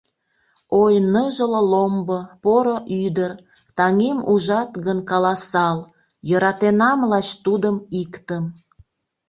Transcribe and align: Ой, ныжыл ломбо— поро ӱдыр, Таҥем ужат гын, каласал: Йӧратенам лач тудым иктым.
Ой, 0.81 0.93
ныжыл 1.11 1.53
ломбо— 1.71 2.19
поро 2.43 2.77
ӱдыр, 3.03 3.31
Таҥем 3.77 4.19
ужат 4.31 4.71
гын, 4.85 4.99
каласал: 5.09 5.77
Йӧратенам 6.29 6.99
лач 7.11 7.27
тудым 7.43 7.77
иктым. 8.01 8.43